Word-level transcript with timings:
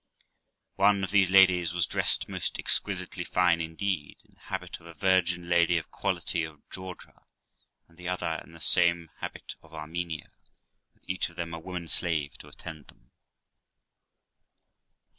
One 0.77 1.03
of 1.03 1.11
these 1.11 1.29
ladies 1.29 1.75
was 1.75 1.85
dressed 1.85 2.27
most 2.27 2.57
exquisitely 2.57 3.23
fine 3.23 3.61
indeed, 3.61 4.17
in 4.25 4.33
the 4.33 4.39
habit 4.41 4.79
of 4.79 4.87
a 4.87 4.95
virgin 4.95 5.47
lady 5.47 5.77
of 5.77 5.91
quality 5.91 6.43
of 6.43 6.67
Georgia, 6.71 7.21
and 7.87 7.99
the 7.99 8.07
other 8.07 8.41
in 8.43 8.53
the 8.53 8.59
same 8.59 9.11
habit 9.17 9.53
of 9.61 9.75
Armenia, 9.75 10.31
with 10.95 11.03
each 11.07 11.29
of 11.29 11.35
them 11.35 11.53
a 11.53 11.59
woman 11.59 11.87
slave 11.87 12.35
to 12.39 12.47
attend 12.47 12.87
them. 12.87 13.11